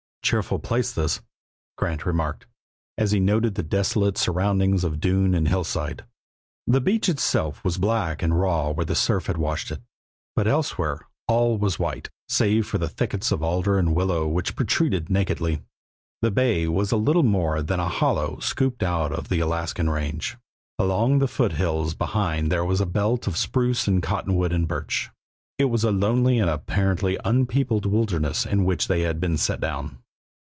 [0.23, 1.19] "Cheerful place, this,"
[1.77, 2.45] Grant remarked,
[2.97, 6.05] as he noted the desolate surroundings of dune and hillside.
[6.65, 9.81] The beach itself was black and raw where the surf washed it,
[10.33, 15.09] but elsewhere all was white, save for the thickets of alder and willow which protruded
[15.09, 15.63] nakedly.
[16.21, 20.37] The bay was little more than a hollow scooped out of the Alaskan range;
[20.79, 25.09] along the foothills behind there was a belt of spruce and cottonwood and birch.
[25.57, 29.97] It was a lonely and apparently unpeopled wilderness in which they had been set down.